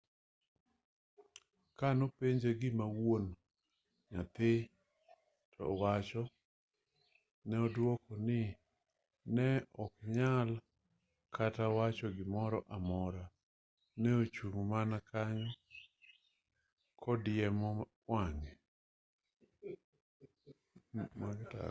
ka 1.77 1.87
ne 1.97 2.03
openje 2.07 2.49
gima 2.59 2.85
wuon 3.01 3.25
nyathi 4.11 4.51
to 5.53 5.63
wacho 5.81 6.21
ne 7.47 7.55
odwoko 7.65 8.11
ni 8.27 8.39
ne 9.35 9.47
ok 9.83 9.91
onyal 10.03 10.49
kata 11.35 11.65
wacho 11.77 12.07
gimoro 12.17 12.59
amora 12.75 13.23
ne 14.01 14.09
ochung' 14.21 14.61
mana 14.71 14.97
kanyo 15.09 15.51
kodiemo 17.01 17.69
wang'e 18.09 18.51